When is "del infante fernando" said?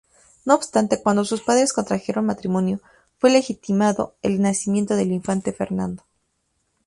4.95-6.01